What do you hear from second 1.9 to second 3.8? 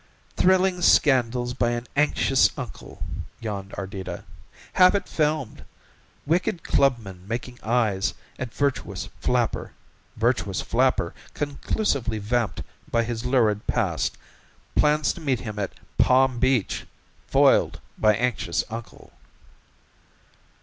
anxious uncle," yawned